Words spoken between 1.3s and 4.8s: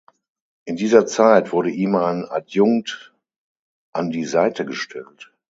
wurde ihm ein Adjunkt an die Seite